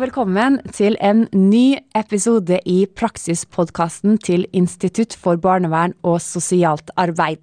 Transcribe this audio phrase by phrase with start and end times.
[0.00, 7.42] og velkommen til en ny episode i praksispodkasten til Institutt for barnevern og sosialt arbeid.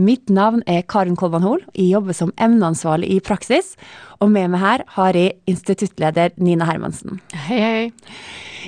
[0.00, 1.60] Mitt navn er Karin Kolvan Hoel.
[1.74, 3.74] Jeg jobber som emneansvarlig i praksis.
[4.16, 7.20] Og med meg her har jeg instituttleder Nina Hermansen.
[7.36, 7.84] Hei, hei.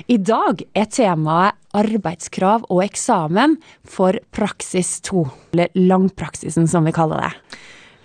[0.05, 7.25] I dag er temaet arbeidskrav og eksamen for praksis 2, eller langpraksisen som vi kaller
[7.25, 7.33] det.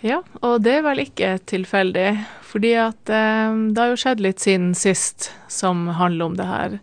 [0.05, 2.11] Ja, og det er vel ikke tilfeldig,
[2.47, 6.77] fordi at eh, det har jo skjedd litt siden sist som handler om det her.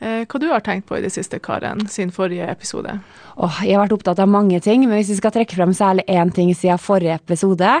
[0.00, 2.94] Eh, hva du har tenkt på i det siste, Karen, siden forrige episode?
[3.36, 6.06] Åh, jeg har vært opptatt av mange ting, men hvis vi skal trekke frem særlig
[6.08, 7.74] én ting siden forrige episode,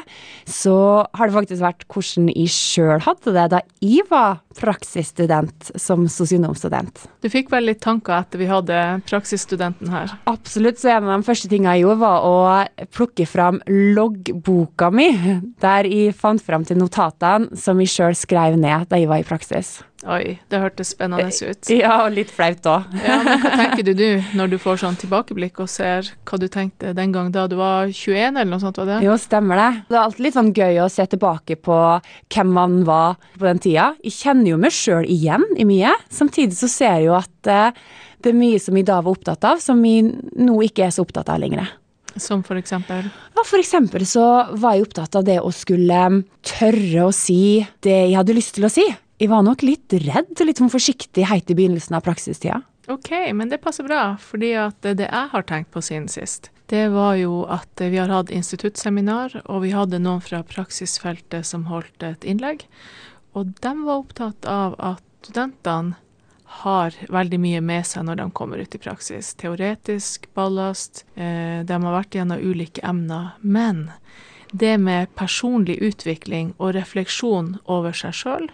[0.44, 0.76] så
[1.16, 7.06] har det faktisk vært hvordan jeg sjøl hadde det da jeg var praksisstudent som sosionomstudent.
[7.24, 10.12] Du fikk vel litt tanker etter vi hadde praksisstudenten her?
[10.28, 10.80] Absolutt.
[10.80, 15.10] Så en av de første tingene jeg gjorde, var å plukke fram loggboka mi,
[15.64, 19.28] der jeg fant fram til notatene som jeg sjøl skrev ned da jeg var i
[19.28, 19.78] praksis.
[20.08, 21.68] Oi, det hørtes spennende ut.
[21.82, 22.86] Ja, og litt flaut òg.
[23.04, 24.06] Ja, men hva tenker du du
[24.38, 27.90] når du får sånn tilbakeblikk og ser hva du tenkte den gang da du var
[27.92, 28.80] 21, eller noe sånt?
[28.80, 29.00] var det?
[29.04, 29.68] Jo, stemmer det.
[29.90, 31.80] Det er alltid litt sånn gøy å se tilbake på
[32.32, 33.90] hvem man var på den tida.
[34.06, 35.92] Jeg kjenner jo meg sjøl igjen i mye.
[36.08, 37.84] Samtidig så ser jeg jo at eh,
[38.24, 40.08] det er mye som jeg da var opptatt av, som jeg
[40.40, 41.68] nå ikke er så opptatt av lenger.
[42.20, 43.04] Som for eksempel?
[43.36, 44.24] Ja, for eksempel så
[44.58, 46.00] var jeg opptatt av det å skulle
[46.46, 48.88] tørre å si det jeg hadde lyst til å si.
[49.20, 52.62] Jeg var nok litt redd og litt sånn forsiktig heit i begynnelsen av praksistida.
[52.88, 57.18] Ok, men det passer bra, fordi det jeg har tenkt på siden sist, det var
[57.18, 62.24] jo at vi har hatt instituttseminar, og vi hadde noen fra praksisfeltet som holdt et
[62.24, 62.64] innlegg.
[63.36, 65.98] Og de var opptatt av at studentene
[66.62, 69.34] har veldig mye med seg når de kommer ut i praksis.
[69.38, 73.34] Teoretisk ballast, eh, de har vært gjennom ulike emner.
[73.42, 73.90] Men
[74.52, 78.48] det med personlig utvikling og refleksjon over seg sjøl,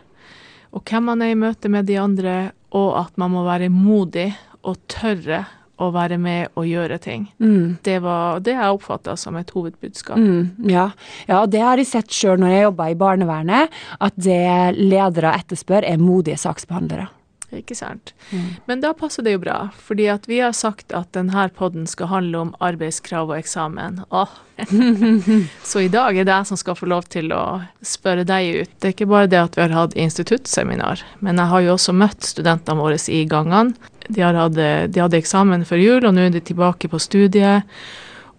[0.75, 2.37] og hvem man er i møte med de andre,
[2.77, 4.31] og at man må være modig
[4.67, 5.45] og tørre
[5.77, 7.27] å være med og gjøre ting.
[7.43, 7.77] Mm.
[7.85, 10.17] Det var det jeg oppfatta som et hovedbudskap.
[10.17, 10.89] Mm, ja.
[11.29, 15.85] ja, det har jeg sett sjøl når jeg jobba i barnevernet, at det ledere etterspør,
[15.85, 17.11] er modige saksbehandlere.
[17.55, 18.11] Ikke sant.
[18.33, 18.47] Mm.
[18.67, 22.11] Men da passer det jo bra, fordi at vi har sagt at denne podden skal
[22.11, 24.03] handle om arbeidskrav og eksamen.
[24.11, 24.33] Åh.
[25.71, 28.73] Så i dag er det jeg som skal få lov til å spørre deg ut.
[28.81, 31.95] Det er ikke bare det at vi har hatt instituttseminar, men jeg har jo også
[31.95, 33.93] møtt studentene våre i gangene.
[34.09, 37.67] De, hadde, de hadde eksamen før jul, og nå er de tilbake på studiet.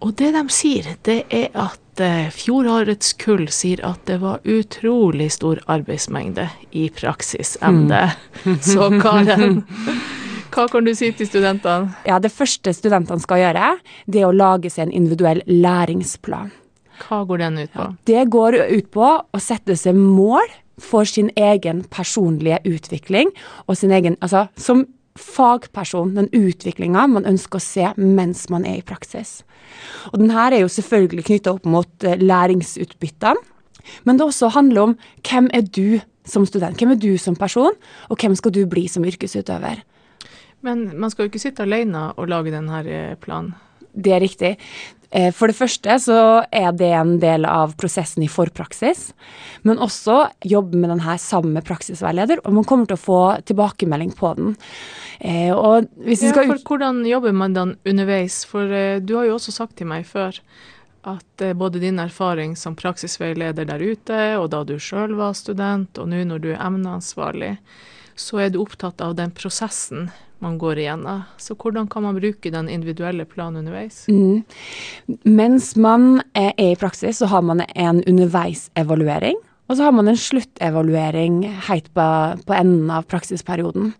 [0.04, 5.30] Og det de sier, det er at eh, fjorårets kull sier at det var utrolig
[5.34, 8.04] stor arbeidsmengde i praksisemne.
[8.44, 8.60] Mm.
[8.70, 9.58] Så Karen,
[10.54, 11.90] hva kan du si til studentene?
[12.06, 13.74] Ja, Det første studentene skal gjøre,
[14.06, 16.54] det er å lage seg en individuell læringsplan.
[17.02, 17.82] Hva går den ut på?
[17.82, 20.46] Ja, det går ut på å sette seg mål
[20.78, 23.32] for sin egen personlige utvikling
[23.66, 24.84] og sin egen Altså som
[25.18, 29.42] fagperson, den utviklinga man ønsker å se mens man er i praksis.
[30.12, 33.36] Og den her er jo selvfølgelig knytta opp mot eh, læringsutbyttene,
[34.04, 37.76] men det også handler om hvem er du som student, hvem er du som person,
[38.08, 39.80] og hvem skal du bli som yrkesutøver.
[40.66, 43.54] Men man skal jo ikke sitte alene og lage denne eh, planen.
[43.98, 44.50] Det er riktig.
[45.10, 46.20] Eh, for det første så
[46.52, 49.12] er det en del av prosessen i forpraksis,
[49.64, 53.20] men også jobbe med denne her sammen med praksisveileder, og man kommer til å få
[53.48, 54.56] tilbakemelding på den.
[55.20, 58.42] Eh, og hvis vi skal ja, for Hvordan jobber man den underveis?
[58.48, 60.36] For eh, du har jo også sagt til meg før
[61.08, 66.10] at både din erfaring som praksisveileder der ute, og da du sjøl var student, og
[66.10, 67.54] nå når du er emneansvarlig,
[68.18, 70.08] så er du opptatt av den prosessen
[70.42, 71.24] man går igjennom.
[71.38, 74.04] Så hvordan kan man bruke den individuelle planen underveis?
[74.10, 74.44] Mm.
[75.26, 79.38] Mens man er i praksis, så har man en underveisevaluering.
[79.68, 82.06] Og så har man en sluttevaluering helt på,
[82.46, 83.92] på enden av praksisperioden.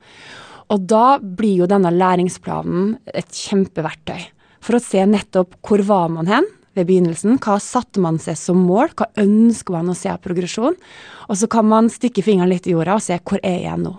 [0.73, 4.31] Og da blir jo denne læringsplanen et kjempeverktøy
[4.65, 7.39] for å se nettopp hvor var man hen ved begynnelsen.
[7.43, 8.93] Hva satte man seg som mål?
[8.97, 10.77] Hva ønsker man å se av progresjon?
[11.29, 13.95] Og så kan man stikke fingeren litt i jorda og se hvor er jeg nå.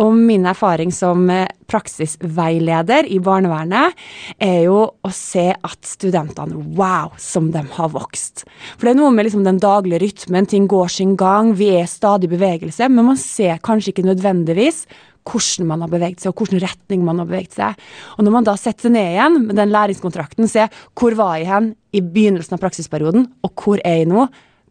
[0.00, 3.96] Og min erfaring som eh, praksisveileder i barnevernet
[4.40, 8.46] er jo å se at studentene Wow, som de har vokst.
[8.76, 11.90] For det er noe med liksom den daglige rytmen, ting går sin gang, vi er
[11.90, 14.86] stadig i bevegelse, men man ser kanskje ikke nødvendigvis
[15.28, 17.84] hvordan man har beveget seg, og hvilken retning man har beveget seg.
[18.16, 21.50] Og når man da setter seg ned igjen med den læringskontrakten, ser hvor var jeg
[21.50, 24.26] hen i begynnelsen av praksisperioden, og hvor er jeg nå,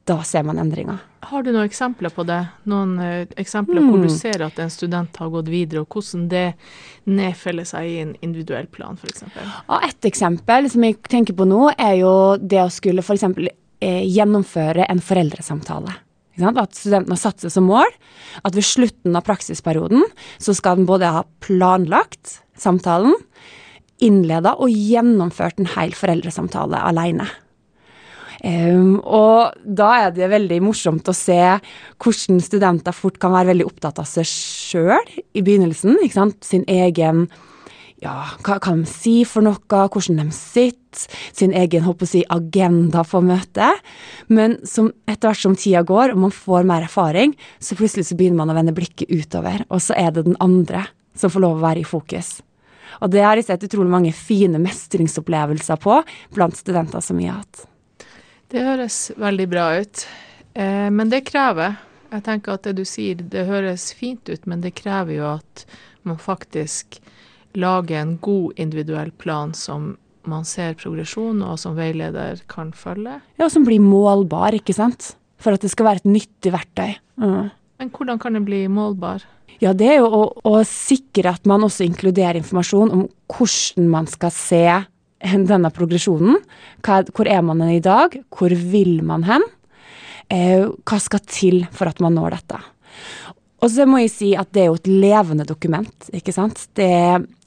[0.09, 0.99] da ser man endringer.
[1.21, 2.39] Har du noen eksempler på det?
[2.69, 4.15] Noen uh, eksempler hvor du hmm.
[4.15, 6.45] ser at en student har gått videre, og hvordan det
[7.09, 9.27] nedfeller seg i en individuell plan, f.eks.?
[9.37, 13.27] Ja, et eksempel som jeg tenker på nå, er jo det å skulle f.eks.
[13.81, 15.93] Eh, gjennomføre en foreldresamtale.
[16.41, 17.89] At studenten har satt seg som mål
[18.47, 20.05] at ved slutten av praksisperioden
[20.41, 23.13] så skal den både ha planlagt samtalen,
[24.01, 27.27] innleda og gjennomført en hel foreldresamtale alene.
[28.41, 31.37] Og da er det veldig morsomt å se
[32.01, 35.99] hvordan studenter fort kan være veldig opptatt av seg sjøl i begynnelsen.
[36.01, 36.43] ikke sant?
[36.45, 37.27] Sin egen
[38.01, 41.03] ja, hva kan de si for noe, hvordan de sitter,
[41.37, 43.77] sin egen håper å si, agenda for møtet.
[44.33, 48.17] Men som, etter hvert som tida går og man får mer erfaring, så plutselig så
[48.17, 51.59] begynner man å vende blikket utover, og så er det den andre som får lov
[51.59, 52.39] å være i fokus.
[53.05, 56.01] Og det har jeg sett utrolig mange fine mestringsopplevelser på
[56.35, 57.67] blant studenter som vi har hatt.
[58.51, 60.03] Det høres veldig bra ut,
[60.59, 61.77] eh, men det krever
[62.11, 65.63] Jeg tenker at det du sier, det høres fint ut, men det krever jo at
[66.03, 66.97] man faktisk
[67.55, 69.93] lager en god individuell plan som
[70.27, 73.21] man ser progresjon, og som veileder kan følge.
[73.39, 75.13] Ja, og som blir målbar, ikke sant.
[75.39, 76.97] For at det skal være et nyttig verktøy.
[77.15, 77.47] Mm.
[77.79, 79.23] Men hvordan kan det bli målbar?
[79.63, 80.21] Ja, det er jo å,
[80.51, 84.65] å sikre at man også inkluderer informasjon om hvordan man skal se
[85.21, 86.39] denne progresjonen.
[86.83, 88.17] Hvor er man i dag?
[88.33, 89.45] Hvor vil man hen?
[90.31, 92.61] Eh, hva skal til for at man når dette?
[93.61, 96.09] Og så må jeg si at det er jo et levende dokument.
[96.09, 96.63] ikke sant?
[96.73, 96.89] Det,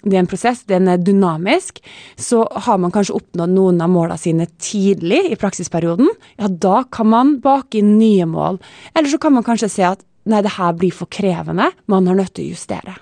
[0.05, 1.81] det er en prosess, den er dynamisk.
[2.15, 7.11] Så har man kanskje oppnådd noen av målene sine tidlig i praksisperioden, ja, da kan
[7.11, 8.61] man bake inn nye mål.
[8.95, 12.21] Eller så kan man kanskje se at nei, det her blir for krevende, man har
[12.21, 12.95] nødt til å justere.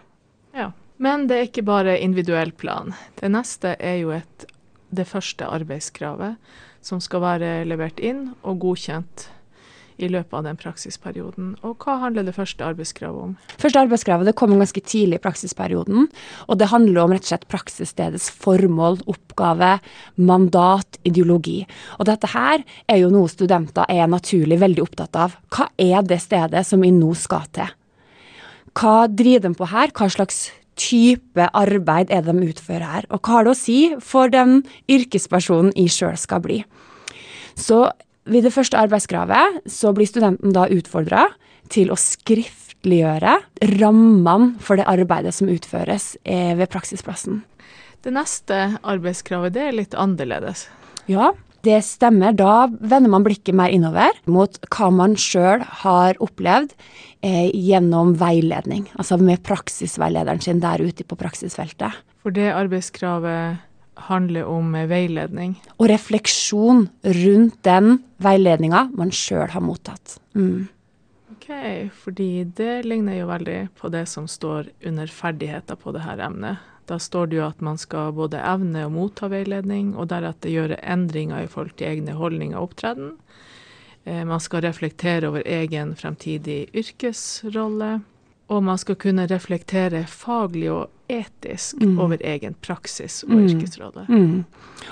[0.57, 0.73] Ja,
[1.03, 2.93] Men det er ikke bare individuell plan.
[3.19, 4.47] Det neste er jo et
[4.93, 6.37] det første arbeidskravet
[6.85, 9.29] som skal være levert inn og godkjent
[10.03, 11.53] i løpet av den praksisperioden.
[11.67, 13.35] Og hva handler det første arbeidskravet om?
[13.61, 16.09] Første arbeidskravet det kommer ganske tidlig i praksisperioden.
[16.49, 19.77] Og det handler om rett og slett praksisstedets formål, oppgave,
[20.17, 21.61] mandat, ideologi.
[22.01, 25.39] Og dette her er jo noe studenter er naturlig veldig opptatt av.
[25.53, 27.71] Hva er det stedet som vi nå skal til?
[28.73, 29.93] Hva driver de på her?
[29.93, 30.47] Hva slags
[30.79, 33.07] type arbeid er det de utfører her?
[33.11, 36.63] Og hva har det å si for den yrkespersonen jeg sjøl skal bli?
[37.59, 37.85] Så
[38.25, 41.27] ved det første arbeidskravet så blir studenten da utfordra
[41.73, 43.39] til å skriftliggjøre
[43.77, 47.43] rammene for det arbeidet som utføres eh, ved praksisplassen.
[48.03, 50.67] Det neste arbeidskravet det er litt annerledes.
[51.11, 51.33] Ja,
[51.67, 52.35] det stemmer.
[52.37, 56.75] Da vender man blikket mer innover mot hva man sjøl har opplevd
[57.25, 58.89] eh, gjennom veiledning.
[58.99, 62.03] Altså med praksisveilederen sin der ute på praksisfeltet.
[62.23, 63.63] For det arbeidskravet
[64.09, 65.57] handler om veiledning.
[65.79, 66.87] Og refleksjon
[67.23, 70.19] rundt den veiledninga man sjøl har mottatt.
[70.39, 70.69] Mm.
[71.33, 71.49] Ok,
[72.05, 76.69] fordi det ligner jo veldig på det som står under ferdigheter på dette emnet.
[76.91, 80.81] Da står det jo at man skal både evne å motta veiledning, og deretter gjøre
[80.83, 83.13] endringer i forhold til egne holdninger og opptreden.
[84.05, 88.01] Eh, man skal reflektere over egen fremtidig yrkesrolle.
[88.53, 91.95] Og man skal kunne reflektere faglig og etisk mm.
[92.03, 93.45] over egen praksis og mm.
[93.47, 94.05] yrkesrolle.
[94.09, 94.43] Mm.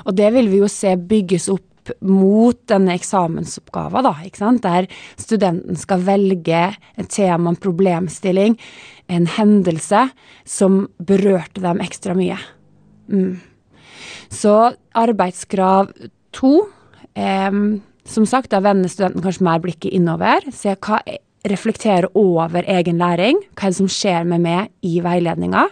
[0.04, 1.69] Og det vil vi jo se bygges opp
[2.06, 4.64] mot denne eksamensoppgaven, da, ikke sant?
[4.64, 4.88] der
[5.20, 8.56] studenten skal velge et tema, en problemstilling,
[9.10, 10.06] en hendelse
[10.48, 12.38] som berørte dem ekstra mye.
[13.10, 13.40] Mm.
[14.30, 14.56] Så
[14.94, 15.90] arbeidskrav
[16.36, 16.52] to
[17.18, 17.50] eh,
[18.10, 20.42] Som sagt, da vender studenten kanskje mer blikket innover.
[20.50, 20.98] Se hva
[21.46, 23.38] reflektere over egen læring.
[23.54, 25.66] Hva er det som skjer med meg i veiledninga?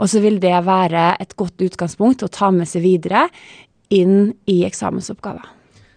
[0.00, 3.26] Og så vil det være et godt utgangspunkt å ta med seg videre
[3.90, 5.46] inn i eksamensoppgaver.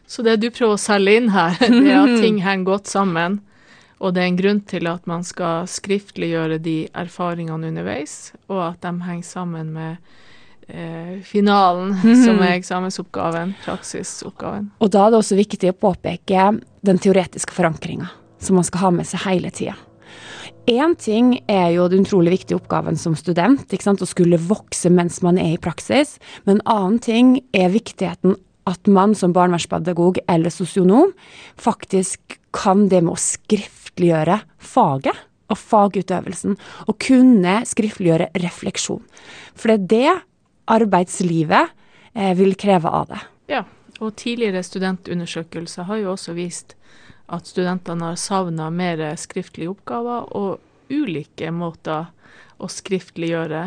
[0.06, 3.40] Så det du prøver å selge inn her, det er at ting henger godt sammen,
[4.04, 8.84] og det er en grunn til at man skal skriftliggjøre de erfaringene underveis, og at
[8.84, 9.96] de henger sammen med
[10.68, 11.96] eh, finalen,
[12.26, 14.74] som er eksamensoppgaven, praksisoppgaven.
[14.84, 16.50] Og da er det også viktig å påpeke
[16.84, 18.10] den teoretiske forankringa,
[18.44, 19.78] som man skal ha med seg hele tida.
[20.64, 25.36] Én ting er jo den utrolig viktige oppgaven som student, å skulle vokse mens man
[25.38, 26.16] er i praksis.
[26.46, 31.12] Men en annen ting er viktigheten at man som barnevernspedagog eller sosionom
[31.60, 35.20] faktisk kan det med å skriftliggjøre faget
[35.52, 36.56] og fagutøvelsen.
[36.88, 39.04] Og kunne skriftliggjøre refleksjon.
[39.60, 40.14] For det er det
[40.72, 41.74] arbeidslivet
[42.16, 43.20] eh, vil kreve av det.
[43.52, 43.66] Ja,
[44.00, 46.78] og tidligere studentundersøkelser har jo også vist
[47.34, 52.12] at studentene har savna mer skriftlige oppgaver og ulike måter
[52.62, 53.64] å skriftliggjøre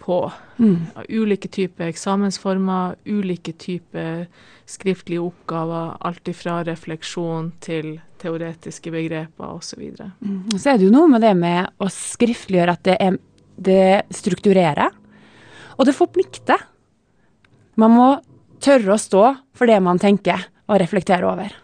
[0.00, 0.20] på.
[0.56, 0.86] Mm.
[1.08, 4.24] Ulike typer eksamensformer, ulike typer
[4.70, 5.96] skriftlige oppgaver.
[6.00, 9.84] Alt ifra refleksjon til teoretiske begreper osv.
[9.96, 10.56] Så, mm.
[10.56, 13.20] så er det jo noe med det med å skriftliggjøre at det, er,
[13.56, 14.96] det strukturerer,
[15.76, 16.66] og det forplikter.
[17.80, 18.08] Man må
[18.60, 19.24] tørre å stå
[19.56, 21.54] for det man tenker og reflektere over.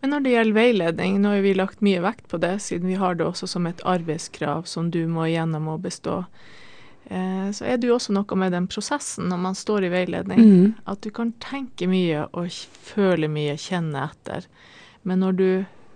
[0.00, 2.98] Men når det gjelder veiledning, nå har vi lagt mye vekt på det, siden vi
[3.00, 6.20] har det også som et arbeidskrav som du må gjennom å bestå.
[7.10, 10.44] Eh, så er det jo også noe med den prosessen når man står i veiledning.
[10.44, 10.74] Mm.
[10.86, 12.52] At du kan tenke mye og
[12.92, 14.46] føle mye, kjenne etter.
[15.02, 15.48] Men når du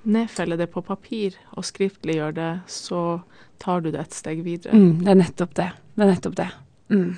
[0.03, 3.21] nedfeller det på papir og skriftliggjør det, så
[3.63, 4.75] tar du det et steg videre.
[4.75, 5.69] Mm, det er nettopp det.
[5.95, 6.49] Det er nettopp det.
[6.91, 7.13] Mm.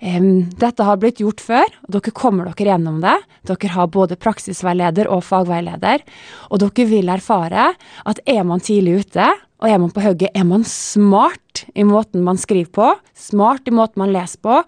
[0.00, 3.16] Dette har blitt gjort før, og dere kommer dere gjennom det.
[3.48, 6.04] Dere har både praksisveileder og fagveileder,
[6.50, 7.70] og dere vil erfare
[8.04, 12.24] at er man tidlig ute, og er man på hugget, er man smart i måten
[12.26, 14.60] man skriver på, smart i måten man leser på,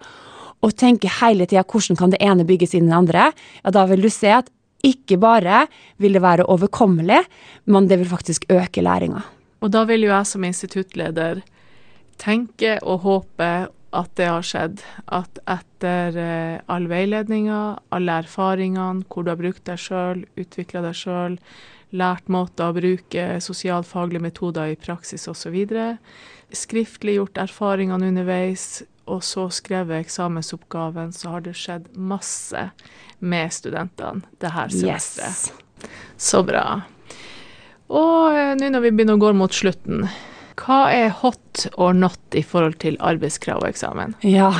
[0.59, 3.29] og tenker hele tida hvordan kan det ene bygges inn i det andre,
[3.61, 4.49] ja, da vil du se at
[4.85, 5.65] ikke bare
[5.99, 7.21] vil det være overkommelig,
[7.67, 9.21] men det vil faktisk øke læringa.
[9.59, 11.41] Og da vil jo jeg som instituttleder
[12.19, 13.49] tenke og håpe
[13.95, 14.83] at det har skjedd.
[15.05, 20.97] At etter eh, all veiledninga, alle erfaringene, hvor du har brukt deg sjøl, utvikla deg
[20.97, 21.39] sjøl,
[21.89, 25.57] lært måter å bruke sosialfaglige metoder i praksis osv.,
[26.49, 32.69] skriftliggjort erfaringene underveis, og så skrevet eksamensoppgaven, så har det skjedd masse
[33.19, 35.49] med studentene det her semesteret.
[35.49, 35.89] Yes.
[36.19, 36.81] Så bra.
[37.89, 40.05] Og eh, nå når vi begynner å gå mot slutten,
[40.59, 44.15] hva er hot or not i forhold til arbeidskrav og eksamen?
[44.27, 44.51] Ja.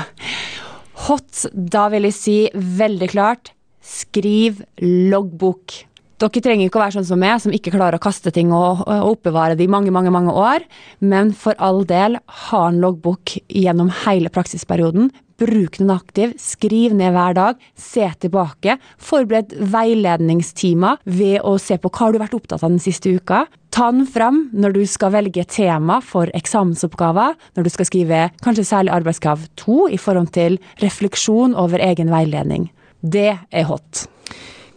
[1.08, 3.54] Hot, da vil jeg si veldig klart
[3.90, 5.76] skriv loggbok.
[6.20, 8.82] Dere trenger ikke å være sånn som meg, som ikke klarer å kaste ting og,
[8.84, 10.66] og oppbevare det i mange, mange, mange år.
[11.00, 12.18] Men for all del,
[12.50, 15.14] ha en loggbok gjennom hele praksisperioden.
[15.40, 18.76] Bruk den aktiv, skriv ned hver dag, se tilbake.
[19.00, 23.46] Forbered veiledningstimer ved å se på hva har du vært opptatt av den siste uka.
[23.72, 28.68] Ta den fram når du skal velge tema for eksamensoppgaver, når du skal skrive kanskje
[28.68, 32.68] særlig arbeidskrav 2 i forhold til refleksjon over egen veiledning.
[33.00, 34.10] Det er hot.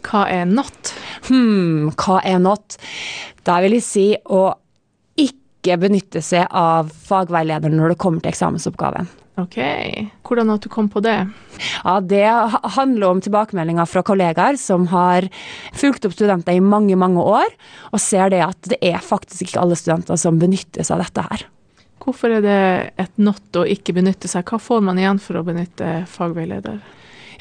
[0.03, 0.93] Hva er not?
[1.29, 2.77] Hm, hva er not?
[3.47, 4.45] Da vil jeg si å
[5.19, 9.07] ikke benytte seg av fagveilederen når det kommer til eksamensoppgaven.
[9.41, 9.57] OK.
[10.21, 11.15] Hvordan at du kom på det?
[11.81, 12.25] Ja, Det
[12.75, 15.25] handler om tilbakemeldinger fra kollegaer som har
[15.73, 17.49] fulgt opp studenter i mange, mange år,
[17.91, 21.25] og ser det at det er faktisk ikke alle studenter som benytter seg av dette
[21.31, 21.47] her.
[22.03, 22.61] Hvorfor er det
[22.99, 24.45] et not å ikke benytte seg?
[24.45, 26.81] Hva får man igjen for å benytte fagveileder?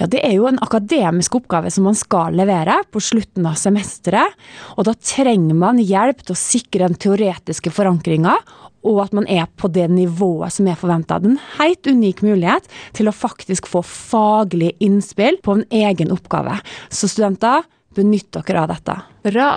[0.03, 4.35] Ja, Det er jo en akademisk oppgave som man skal levere på slutten av semesteret.
[4.75, 8.35] Og da trenger man hjelp til å sikre den teoretiske forankringa,
[8.83, 11.21] og at man er på det nivået som er forventa.
[11.23, 12.67] En helt unik mulighet
[12.99, 16.59] til å faktisk få faglig innspill på en egen oppgave.
[16.91, 17.63] Så studenter,
[17.95, 18.99] benytt dere av dette.
[19.31, 19.53] Bra.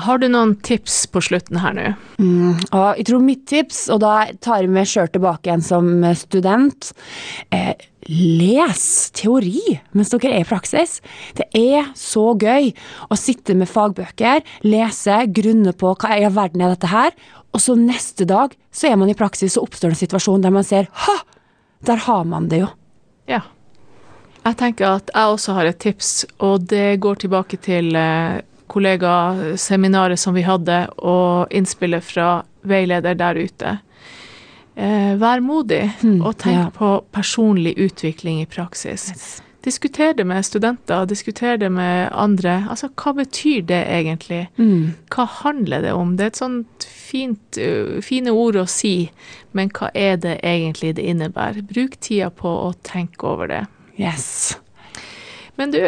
[0.00, 1.86] Har du noen tips på slutten her nå?
[2.16, 6.92] Mm, jeg tror mitt tips, og da tar jeg meg sjøl tilbake igjen som student
[7.52, 7.74] eh,
[8.08, 8.84] Les
[9.14, 10.96] teori mens dere er i praksis.
[11.38, 12.72] Det er så gøy
[13.12, 17.12] å sitte med fagbøker, lese, grunne på hva i all verden er dette her,
[17.52, 20.66] og så neste dag så er man i praksis og oppstår en situasjon der man
[20.66, 21.18] ser ha,
[21.84, 22.70] der har man det jo.
[23.28, 23.44] Ja.
[24.42, 28.40] Jeg tenker at jeg også har et tips, og det går tilbake til eh,
[28.70, 33.78] kollegaseminaret som vi hadde, og innspillet fra veileder der ute.
[34.74, 36.68] Eh, vær modig, mm, og tenk ja.
[36.72, 39.40] på personlig utvikling i praksis.
[39.62, 42.64] Diskuter det med studenter, diskuter det med andre.
[42.70, 44.46] Altså, hva betyr det egentlig?
[44.56, 44.94] Mm.
[45.12, 46.16] Hva handler det om?
[46.16, 49.12] Det er et sånt fint, uh, fine ord å si,
[49.52, 51.62] men hva er det egentlig det innebærer?
[51.68, 53.62] Bruk tida på å tenke over det.
[54.00, 54.56] Yes.
[55.60, 55.82] Men du,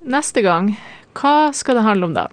[0.00, 0.72] neste gang,
[1.18, 2.28] hva skal det handle om da?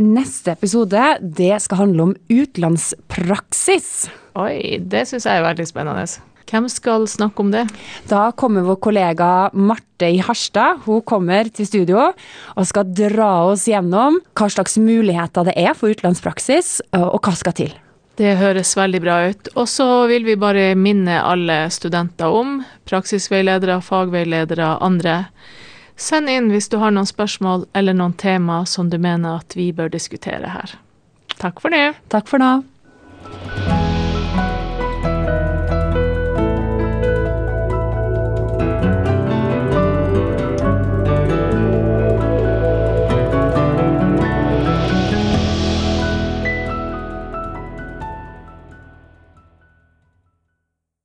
[0.00, 3.90] Neste episode det skal handle om utenlandspraksis.
[4.34, 6.06] Oi, det syns jeg er veldig spennende.
[6.50, 7.64] Hvem skal snakke om det?
[8.10, 10.82] Da kommer vår kollega Marte i Harstad.
[10.84, 15.94] Hun kommer til studio og skal dra oss gjennom hva slags muligheter det er for
[15.94, 17.72] utenlandspraksis, og hva skal til.
[18.14, 19.48] Det høres veldig bra ut.
[19.58, 25.22] Og så vil vi bare minne alle studenter om, praksisveiledere, fagveiledere, andre.
[25.96, 29.70] Send inn hvis du har noen spørsmål eller noen tema som du mener at vi
[29.72, 30.76] bør diskutere her.
[31.38, 31.94] Takk for det.
[32.10, 33.83] Takk for nå.